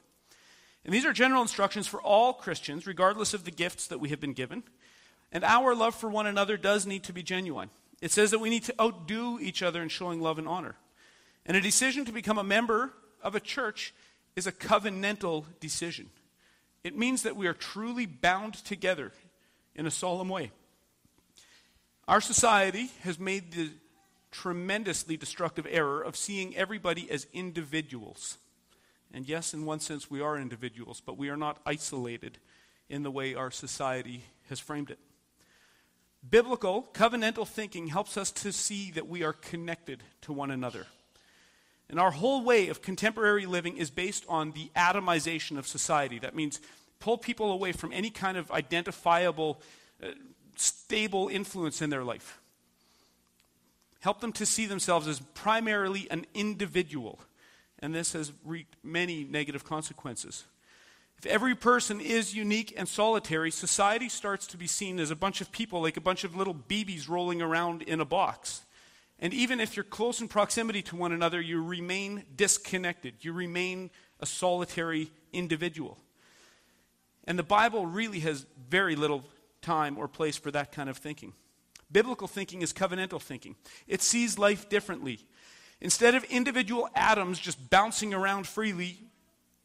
[0.85, 4.20] And these are general instructions for all Christians, regardless of the gifts that we have
[4.20, 4.64] been given.
[5.33, 7.70] And our love for one another does need to be genuine.
[8.00, 10.76] It says that we need to outdo each other in showing love and honor.
[11.46, 13.94] And a decision to become a member of a church
[14.37, 16.11] is a covenantal decision.
[16.83, 19.12] It means that we are truly bound together
[19.74, 20.50] in a solemn way.
[22.07, 23.70] Our society has made the
[24.30, 28.37] tremendously destructive error of seeing everybody as individuals.
[29.12, 32.38] And yes, in one sense, we are individuals, but we are not isolated
[32.88, 34.98] in the way our society has framed it.
[36.30, 40.87] Biblical, covenantal thinking helps us to see that we are connected to one another.
[41.90, 46.18] And our whole way of contemporary living is based on the atomization of society.
[46.18, 46.60] That means
[46.98, 49.60] pull people away from any kind of identifiable,
[50.02, 50.08] uh,
[50.56, 52.40] stable influence in their life.
[54.00, 57.18] Help them to see themselves as primarily an individual.
[57.80, 60.44] And this has wreaked many negative consequences.
[61.24, 65.40] If every person is unique and solitary, society starts to be seen as a bunch
[65.40, 68.66] of people, like a bunch of little BBs rolling around in a box.
[69.18, 73.14] And even if you're close in proximity to one another, you remain disconnected.
[73.22, 75.96] You remain a solitary individual.
[77.26, 79.24] And the Bible really has very little
[79.62, 81.32] time or place for that kind of thinking.
[81.90, 83.56] Biblical thinking is covenantal thinking,
[83.88, 85.20] it sees life differently.
[85.80, 88.98] Instead of individual atoms just bouncing around freely,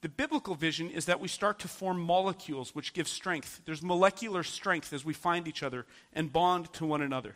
[0.01, 3.61] the biblical vision is that we start to form molecules which give strength.
[3.65, 7.35] There's molecular strength as we find each other and bond to one another.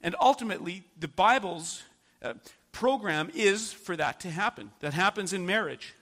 [0.00, 1.82] And ultimately, the Bible's
[2.20, 2.34] uh,
[2.72, 4.72] program is for that to happen.
[4.80, 5.94] That happens in marriage.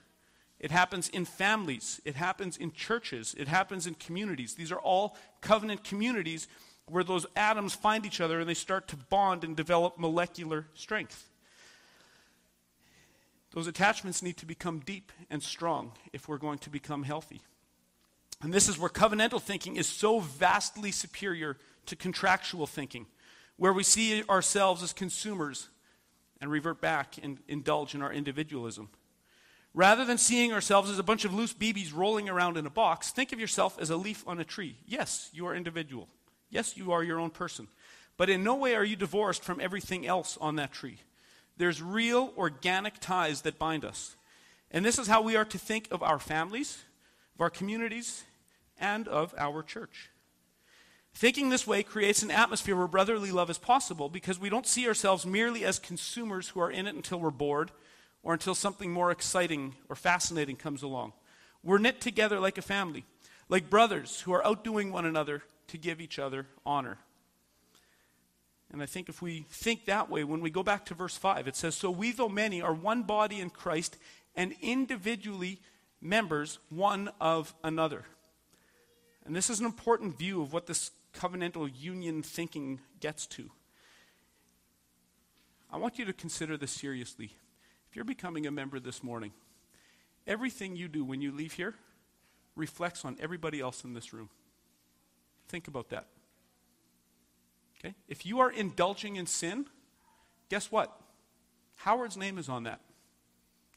[0.59, 2.01] It happens in families.
[2.05, 3.35] It happens in churches.
[3.37, 4.55] It happens in communities.
[4.55, 6.47] These are all covenant communities
[6.87, 11.29] where those atoms find each other and they start to bond and develop molecular strength.
[13.53, 17.41] Those attachments need to become deep and strong if we're going to become healthy.
[18.41, 23.05] And this is where covenantal thinking is so vastly superior to contractual thinking,
[23.57, 25.69] where we see ourselves as consumers
[26.41, 28.89] and revert back and indulge in our individualism.
[29.75, 33.11] Rather than seeing ourselves as a bunch of loose BBs rolling around in a box,
[33.11, 34.77] think of yourself as a leaf on a tree.
[34.85, 36.09] Yes, you are individual.
[36.49, 37.67] Yes, you are your own person.
[38.17, 40.97] But in no way are you divorced from everything else on that tree.
[41.57, 44.15] There's real organic ties that bind us.
[44.71, 46.83] And this is how we are to think of our families,
[47.35, 48.23] of our communities,
[48.79, 50.09] and of our church.
[51.13, 54.87] Thinking this way creates an atmosphere where brotherly love is possible because we don't see
[54.87, 57.71] ourselves merely as consumers who are in it until we're bored
[58.23, 61.13] or until something more exciting or fascinating comes along.
[61.63, 63.05] We're knit together like a family,
[63.47, 66.97] like brothers who are outdoing one another to give each other honor.
[68.73, 71.47] And I think if we think that way, when we go back to verse 5,
[71.47, 73.97] it says, So we, though many, are one body in Christ
[74.35, 75.61] and individually
[76.01, 78.03] members one of another.
[79.25, 83.51] And this is an important view of what this covenantal union thinking gets to.
[85.71, 87.31] I want you to consider this seriously.
[87.89, 89.33] If you're becoming a member this morning,
[90.25, 91.75] everything you do when you leave here
[92.55, 94.29] reflects on everybody else in this room.
[95.47, 96.07] Think about that.
[97.83, 97.95] Okay?
[98.07, 99.65] If you are indulging in sin,
[100.49, 100.95] guess what?
[101.77, 102.79] Howard's name is on that.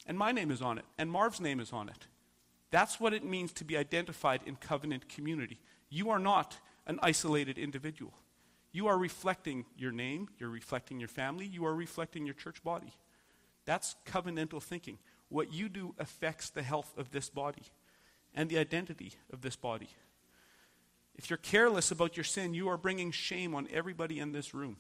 [0.07, 0.85] And my name is on it.
[0.99, 2.07] And Marv's name is on it.
[2.71, 5.61] That's what it means to be identified in covenant community.
[5.89, 8.13] You are not an isolated individual.
[8.73, 12.93] You are reflecting your name, you're reflecting your family, you are reflecting your church body.
[13.65, 14.99] That's covenantal thinking.
[15.29, 17.63] What you do affects the health of this body
[18.35, 19.89] and the identity of this body.
[21.17, 24.77] If you're careless about your sin, you are bringing shame on everybody in this room.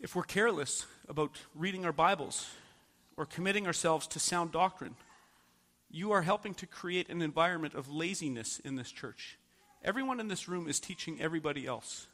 [0.00, 2.48] If we're careless about reading our Bibles
[3.16, 4.94] or committing ourselves to sound doctrine,
[5.90, 9.38] you are helping to create an environment of laziness in this church.
[9.82, 12.06] Everyone in this room is teaching everybody else.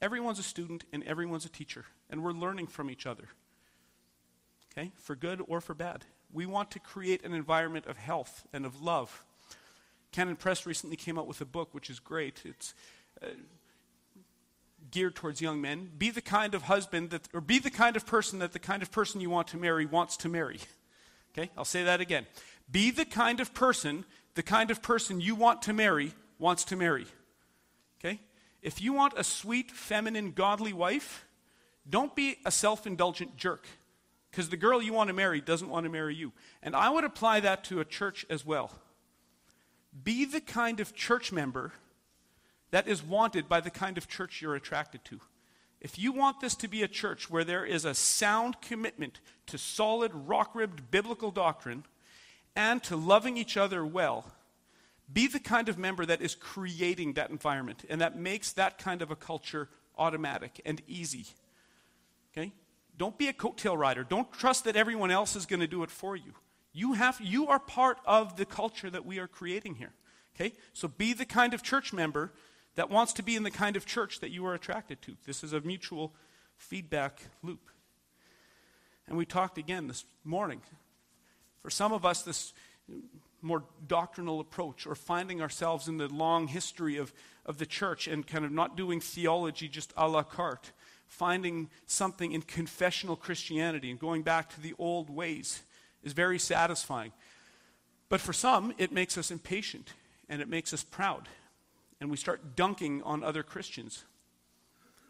[0.00, 3.28] Everyone's a student and everyone's a teacher, and we're learning from each other.
[4.72, 6.04] okay, for good or for bad.
[6.34, 9.24] We want to create an environment of health and of love.
[10.12, 12.42] Canon Press recently came out with a book which is great.
[12.44, 12.74] It's
[13.22, 13.28] uh,
[14.90, 15.90] geared towards young men.
[15.96, 18.82] Be the kind of husband that, or be the kind of person that the kind
[18.82, 20.58] of person you want to marry wants to marry.
[21.36, 22.28] Okay, I'll say that again.
[22.70, 26.76] Be the kind of person the kind of person you want to marry wants to
[26.76, 27.06] marry.
[27.98, 28.20] Okay?
[28.62, 31.26] If you want a sweet, feminine, godly wife,
[31.88, 33.66] don't be a self indulgent jerk
[34.34, 36.32] because the girl you want to marry doesn't want to marry you.
[36.60, 38.72] And I would apply that to a church as well.
[40.02, 41.70] Be the kind of church member
[42.72, 45.20] that is wanted by the kind of church you're attracted to.
[45.80, 49.56] If you want this to be a church where there is a sound commitment to
[49.56, 51.84] solid, rock ribbed biblical doctrine
[52.56, 54.24] and to loving each other well,
[55.12, 59.00] be the kind of member that is creating that environment and that makes that kind
[59.00, 61.26] of a culture automatic and easy.
[62.96, 64.04] Don't be a coattail rider.
[64.04, 66.32] Don't trust that everyone else is going to do it for you.
[66.72, 69.92] You, have, you are part of the culture that we are creating here.
[70.34, 70.52] Okay?
[70.72, 72.32] So be the kind of church member
[72.76, 75.16] that wants to be in the kind of church that you are attracted to.
[75.24, 76.12] This is a mutual
[76.56, 77.70] feedback loop.
[79.06, 80.62] And we talked again this morning.
[81.62, 82.52] For some of us, this
[83.42, 87.12] more doctrinal approach or finding ourselves in the long history of,
[87.44, 90.72] of the church and kind of not doing theology just a la carte
[91.06, 95.62] finding something in confessional Christianity and going back to the old ways
[96.02, 97.12] is very satisfying.
[98.08, 99.92] But for some, it makes us impatient
[100.28, 101.28] and it makes us proud.
[102.00, 104.04] And we start dunking on other Christians.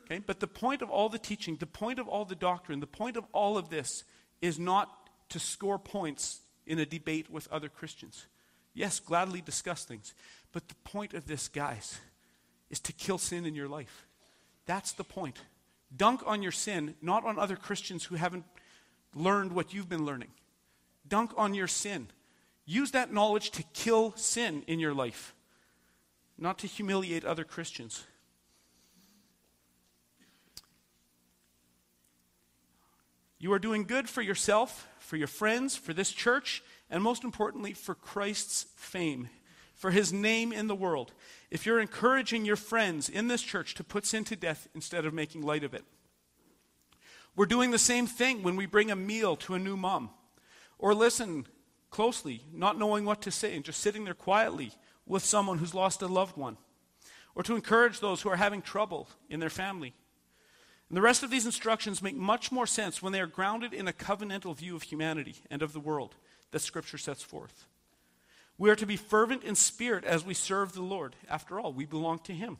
[0.05, 0.21] Okay?
[0.25, 3.17] But the point of all the teaching, the point of all the doctrine, the point
[3.17, 4.05] of all of this
[4.41, 4.91] is not
[5.31, 8.27] to score points in a debate with other Christians.
[8.75, 10.15] Yes, gladly discuss things.
[10.53, 11.99] But the point of this, guys,
[12.71, 14.07] is to kill sin in your life.
[14.67, 15.41] That's the point.
[15.97, 18.45] Dunk on your sin, not on other Christians who haven't
[19.15, 20.31] learned what you've been learning.
[21.07, 22.09] Dunk on your sin.
[22.67, 25.35] Use that knowledge to kill sin in your life,
[26.39, 28.05] not to humiliate other Christians.
[33.39, 37.75] You are doing good for yourself, for your friends, for this church, and most importantly,
[37.75, 39.29] for Christ's fame
[39.85, 41.13] for his name in the world,
[41.55, 45.15] if you're encouraging your friends in this church to put sin to death instead of
[45.15, 45.85] making light of it.
[47.37, 50.11] We're doing the same thing when we bring a meal to a new mom,
[50.81, 51.47] or listen
[51.91, 54.73] closely, not knowing what to say, and just sitting there quietly
[55.07, 56.57] with someone who's lost a loved one,
[57.37, 59.95] or to encourage those who are having trouble in their family.
[60.89, 63.87] And the rest of these instructions make much more sense when they are grounded in
[63.87, 66.17] a covenantal view of humanity and of the world
[66.51, 67.67] that Scripture sets forth.
[68.57, 71.17] We are to be fervent in spirit as we serve the Lord.
[71.29, 72.59] After all, we belong to Him.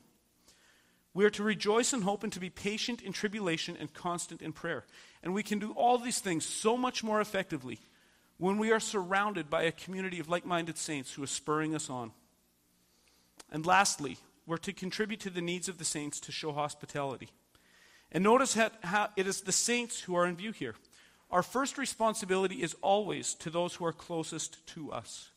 [1.13, 4.51] We are to rejoice in hope and to be patient in tribulation and constant in
[4.51, 4.83] prayer.
[5.23, 7.79] And we can do all these things so much more effectively
[8.37, 11.89] when we are surrounded by a community of like minded saints who are spurring us
[11.89, 12.11] on.
[13.49, 17.29] And lastly, we're to contribute to the needs of the saints to show hospitality.
[18.11, 20.75] And notice how, how it is the saints who are in view here.
[21.31, 25.29] Our first responsibility is always to those who are closest to us.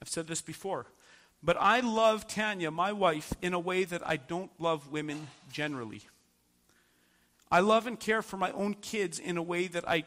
[0.00, 0.86] I've said this before.
[1.42, 6.02] But I love Tanya, my wife, in a way that I don't love women generally.
[7.50, 10.04] I love and care for my own kids in a way that I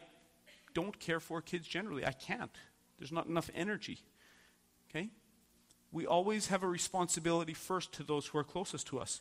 [0.74, 2.06] don't care for kids generally.
[2.06, 2.54] I can't.
[2.98, 3.98] There's not enough energy.
[4.90, 5.08] Okay?
[5.90, 9.20] We always have a responsibility first to those who are closest to us.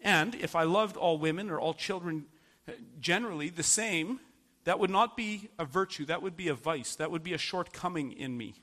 [0.00, 2.26] And if I loved all women or all children
[2.68, 4.20] uh, generally the same,
[4.64, 6.04] that would not be a virtue.
[6.06, 6.94] That would be a vice.
[6.96, 8.54] That would be a shortcoming in me.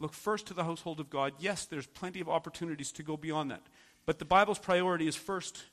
[0.00, 1.34] Look first to the household of God.
[1.38, 3.62] Yes, there's plenty of opportunities to go beyond that.
[4.06, 5.64] But the Bible's priority is first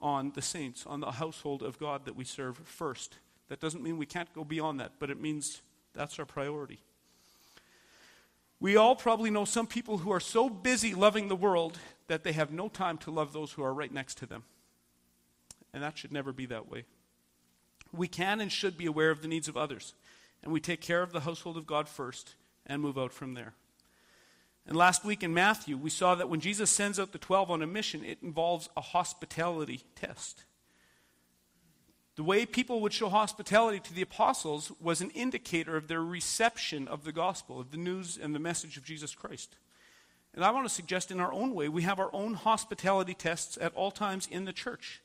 [0.00, 3.18] on the saints, on the household of God that we serve first.
[3.48, 5.62] That doesn't mean we can't go beyond that, but it means
[5.94, 6.80] that's our priority.
[8.58, 12.32] We all probably know some people who are so busy loving the world that they
[12.32, 14.44] have no time to love those who are right next to them.
[15.74, 16.84] And that should never be that way.
[17.92, 19.94] We can and should be aware of the needs of others,
[20.42, 22.34] and we take care of the household of God first
[22.66, 23.52] and move out from there.
[24.66, 27.62] And last week in Matthew, we saw that when Jesus sends out the 12 on
[27.62, 30.44] a mission, it involves a hospitality test.
[32.16, 36.88] The way people would show hospitality to the apostles was an indicator of their reception
[36.88, 39.56] of the gospel, of the news and the message of Jesus Christ.
[40.34, 43.56] And I want to suggest in our own way, we have our own hospitality tests
[43.60, 45.02] at all times in the church.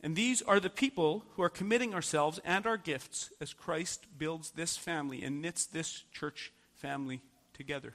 [0.00, 4.50] And these are the people who are committing ourselves and our gifts as Christ builds
[4.50, 7.94] this family and knits this church family together.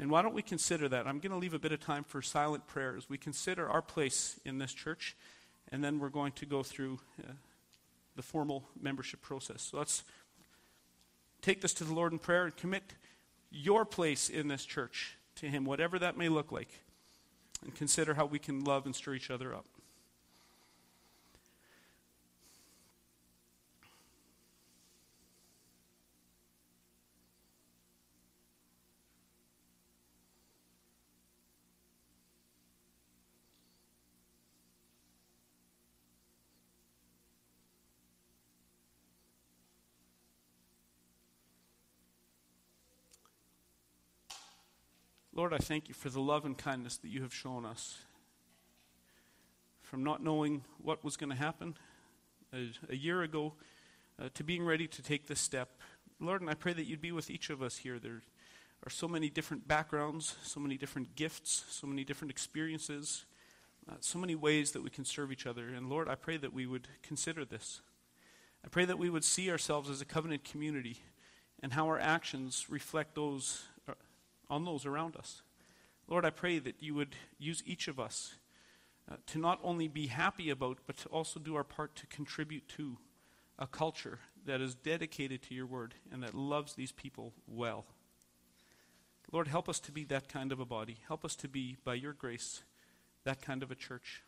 [0.00, 1.06] And why don't we consider that?
[1.06, 3.82] I'm going to leave a bit of time for silent prayer as we consider our
[3.82, 5.16] place in this church
[5.70, 7.32] and then we're going to go through uh,
[8.16, 9.62] the formal membership process.
[9.62, 10.02] So let's
[11.42, 12.82] take this to the Lord in prayer and commit
[13.50, 16.68] your place in this church to Him, whatever that may look like,
[17.64, 19.66] and consider how we can love and stir each other up.
[45.38, 47.98] Lord, I thank you for the love and kindness that you have shown us.
[49.82, 51.76] From not knowing what was going to happen
[52.52, 53.52] a, a, year ago
[54.20, 55.68] uh, to being ready to take this step.
[56.18, 58.00] Lord, and I pray that you'd be with each of us here.
[58.00, 58.20] There
[58.84, 63.24] are so many different backgrounds, so many different gifts, so many different experiences,
[63.88, 65.68] uh, so many ways that we can serve each other.
[65.68, 67.80] And Lord, I pray that we would consider this.
[68.64, 70.96] I pray that we would see ourselves as a covenant community
[71.62, 73.68] and how our actions reflect those
[74.50, 75.42] on those around us.
[76.06, 78.36] Lord, I pray that you would use each of us
[79.10, 82.68] uh, to not only be happy about, but to also do our part to contribute
[82.76, 82.98] to
[83.58, 87.84] a culture that is dedicated to your word and that loves these people well.
[89.30, 90.98] Lord, help us to be that kind of a body.
[91.06, 92.62] Help us to be, by your grace,
[93.24, 94.22] that kind of a church.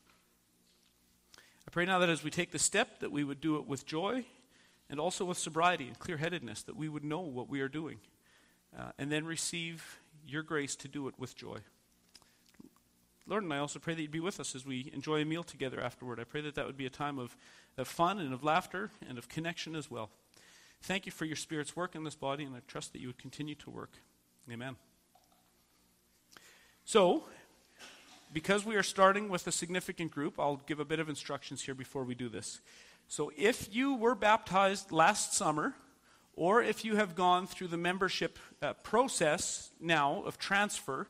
[1.67, 3.87] I pray now that as we take the step, that we would do it with
[3.87, 4.25] joy
[4.91, 7.99] and also with sobriety and clear headedness, that we would know what we are doing,
[8.79, 10.01] uh, and then receive
[10.31, 11.59] your grace to do it with joy.
[13.27, 15.45] Lord, and I also pray that you'd be with us as we enjoy a meal
[15.45, 16.19] together afterward.
[16.19, 17.37] I pray that that would be a time of,
[17.79, 20.11] of fun and of laughter and of connection as well.
[20.83, 23.19] Thank you for your Spirit's work in this body, and I trust that you would
[23.19, 23.93] continue to work.
[24.51, 24.77] Amen.
[26.85, 27.25] So,
[28.33, 31.75] because we are starting with a significant group, I'll give a bit of instructions here
[31.75, 32.61] before we do this.
[33.07, 35.75] So, if you were baptized last summer,
[36.41, 41.07] or if you have gone through the membership uh, process now of transfer,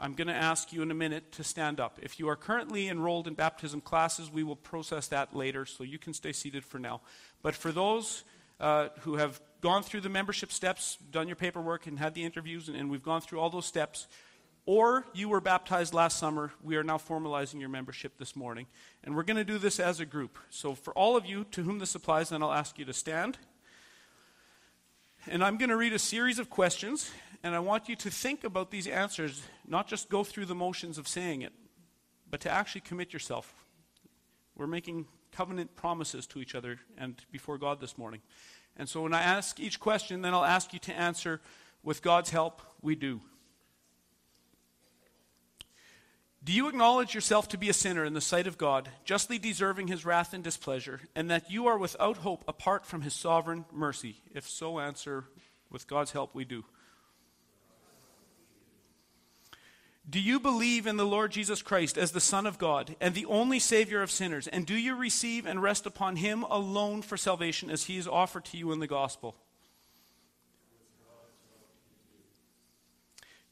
[0.00, 2.00] I'm going to ask you in a minute to stand up.
[2.02, 6.00] If you are currently enrolled in baptism classes, we will process that later, so you
[6.00, 7.00] can stay seated for now.
[7.42, 8.24] But for those
[8.58, 12.66] uh, who have gone through the membership steps, done your paperwork, and had the interviews,
[12.66, 14.08] and, and we've gone through all those steps,
[14.64, 18.66] or you were baptized last summer, we are now formalizing your membership this morning.
[19.04, 20.38] And we're going to do this as a group.
[20.50, 23.38] So for all of you to whom this applies, then I'll ask you to stand.
[25.28, 27.10] And I'm going to read a series of questions,
[27.42, 30.98] and I want you to think about these answers, not just go through the motions
[30.98, 31.52] of saying it,
[32.30, 33.52] but to actually commit yourself.
[34.54, 38.20] We're making covenant promises to each other and before God this morning.
[38.76, 41.40] And so when I ask each question, then I'll ask you to answer
[41.82, 43.20] with God's help, we do.
[46.46, 49.88] Do you acknowledge yourself to be a sinner in the sight of God, justly deserving
[49.88, 54.22] his wrath and displeasure, and that you are without hope apart from his sovereign mercy?
[54.32, 55.24] If so, answer,
[55.72, 56.64] with God's help, we do.
[60.08, 63.26] Do you believe in the Lord Jesus Christ as the Son of God and the
[63.26, 64.46] only Savior of sinners?
[64.46, 68.44] And do you receive and rest upon him alone for salvation as he is offered
[68.44, 69.34] to you in the gospel?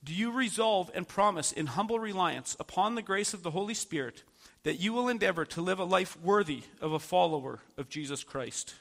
[0.04, 4.22] Do you resolve and promise in humble reliance upon the grace of the Holy Spirit
[4.62, 8.74] that you will endeavor to live a life worthy of a follower of Jesus Christ?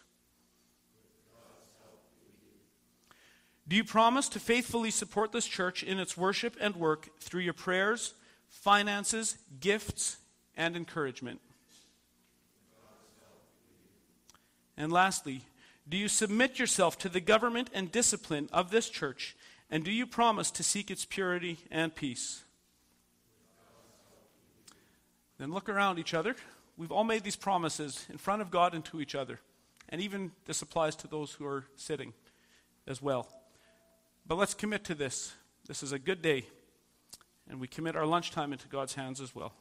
[3.65, 7.53] Do you promise to faithfully support this church in its worship and work through your
[7.53, 8.13] prayers,
[8.49, 10.17] finances, gifts,
[10.57, 11.39] and encouragement?
[14.76, 15.43] And lastly,
[15.88, 19.36] do you submit yourself to the government and discipline of this church
[19.74, 22.43] and do you promise to seek its purity and peace?
[25.39, 26.36] Then look around each other.
[26.78, 29.39] We've all made these promises in front of God and to each other.
[29.89, 32.13] And even this applies to those who are sitting
[32.86, 33.28] as well.
[34.28, 35.34] But let's commit to this.
[35.67, 36.45] This is a good day.
[37.49, 39.53] And we commit our lunchtime into God's hands as well.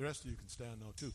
[0.00, 1.12] The rest of you can stand now, too.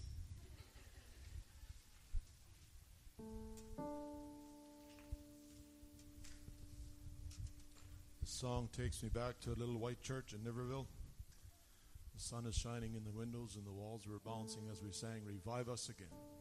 [8.21, 10.85] The song takes me back to a little white church in Niverville.
[12.13, 15.25] The sun is shining in the windows and the walls were bouncing as we sang,
[15.25, 16.34] Revive Us Again.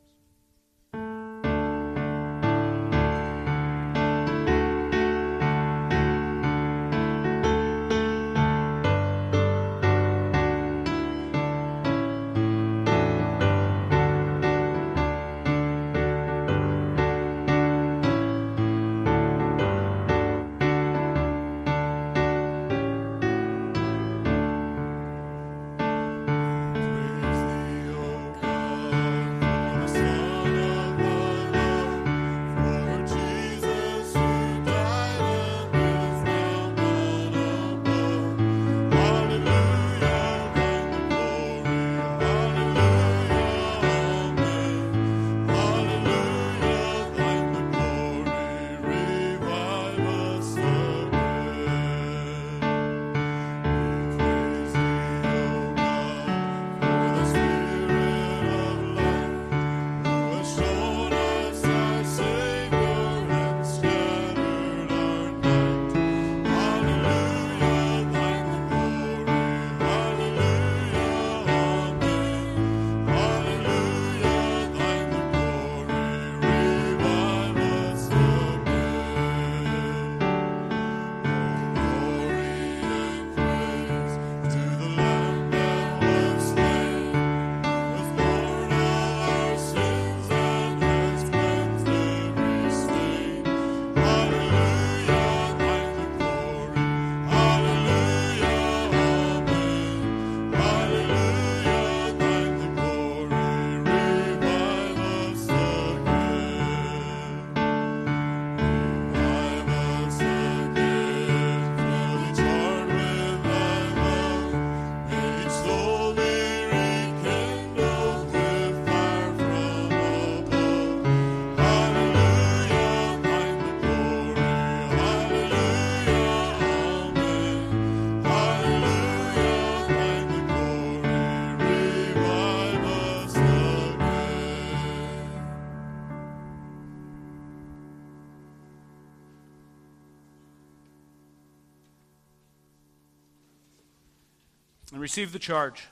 [145.04, 145.88] Receive the charge.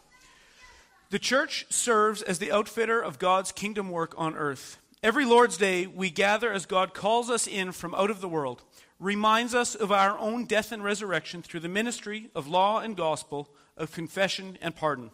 [1.10, 4.78] The church serves as the outfitter of God's kingdom work on earth.
[5.02, 8.62] Every Lord's Day, we gather as God calls us in from out of the world,
[8.98, 13.50] reminds us of our own death and resurrection through the ministry of law and gospel,
[13.76, 15.10] of confession and pardon.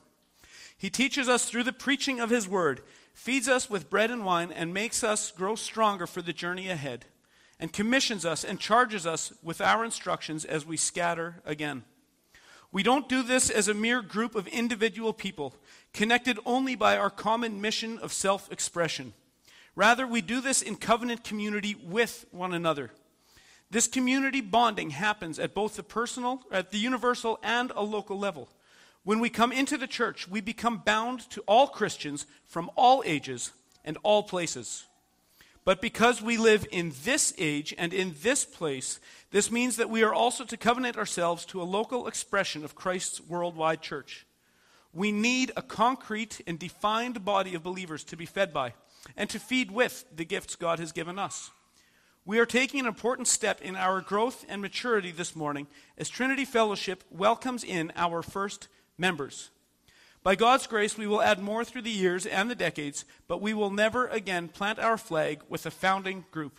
[0.76, 2.82] He teaches us through the preaching of His word,
[3.14, 7.06] feeds us with bread and wine, and makes us grow stronger for the journey ahead,
[7.58, 11.82] and commissions us and charges us with our instructions as we scatter again.
[12.70, 15.54] We don't do this as a mere group of individual people,
[15.92, 19.14] connected only by our common mission of self expression.
[19.74, 22.90] Rather, we do this in covenant community with one another.
[23.70, 28.48] This community bonding happens at both the personal, at the universal, and a local level.
[29.04, 33.52] When we come into the church, we become bound to all Christians from all ages
[33.84, 34.86] and all places.
[35.64, 39.00] But because we live in this age and in this place,
[39.30, 43.20] this means that we are also to covenant ourselves to a local expression of Christ's
[43.20, 44.26] worldwide church.
[44.92, 48.72] We need a concrete and defined body of believers to be fed by
[49.16, 51.50] and to feed with the gifts God has given us.
[52.24, 55.66] We are taking an important step in our growth and maturity this morning
[55.96, 58.68] as Trinity Fellowship welcomes in our first
[58.98, 59.50] members.
[60.22, 63.54] By God's grace, we will add more through the years and the decades, but we
[63.54, 66.58] will never again plant our flag with a founding group.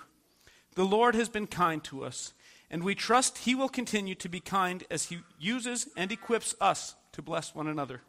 [0.75, 2.33] The Lord has been kind to us,
[2.71, 6.95] and we trust He will continue to be kind as He uses and equips us
[7.13, 8.01] to bless one another,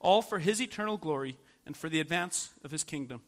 [0.00, 1.36] all for His eternal glory
[1.66, 3.20] and for the advance of His kingdom.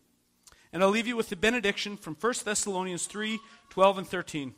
[0.73, 3.39] And I'll leave you with the benediction from 1 Thessalonians 3
[3.71, 4.55] 12 and 13.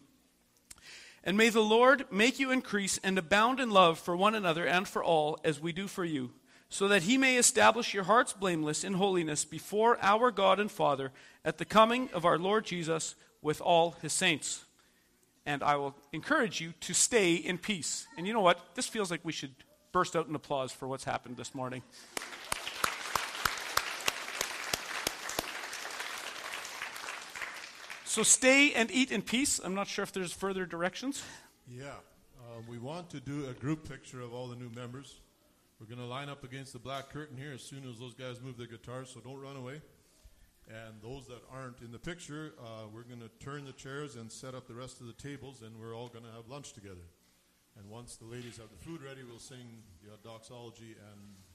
[1.26, 4.86] And may the Lord make you increase and abound in love for one another and
[4.86, 6.30] for all, as we do for you,
[6.68, 11.10] so that he may establish your hearts blameless in holiness before our God and Father
[11.44, 14.65] at the coming of our Lord Jesus with all his saints.
[15.46, 18.06] And I will encourage you to stay in peace.
[18.18, 18.74] And you know what?
[18.74, 19.54] This feels like we should
[19.92, 21.82] burst out in applause for what's happened this morning.
[28.04, 29.60] So stay and eat in peace.
[29.62, 31.22] I'm not sure if there's further directions.
[31.68, 31.88] Yeah.
[32.38, 35.20] Uh, we want to do a group picture of all the new members.
[35.78, 38.40] We're going to line up against the black curtain here as soon as those guys
[38.40, 39.82] move their guitars, so don't run away.
[40.68, 44.30] And those that aren't in the picture, uh, we're going to turn the chairs and
[44.30, 47.06] set up the rest of the tables, and we're all going to have lunch together.
[47.78, 51.45] And once the ladies have the food ready, we'll sing the doxology and.